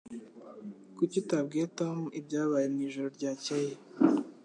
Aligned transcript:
Kuki 0.97 1.15
utabwiye 1.23 1.65
Tom 1.79 1.97
ibyabaye 2.19 2.67
mwijoro 2.73 3.07
ryakeye 3.17 3.73